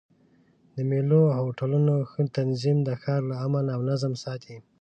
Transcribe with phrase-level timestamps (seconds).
[0.75, 4.55] د مېلو او هوټلونو ښه تنظیم د ښار امن او نظم ساتي.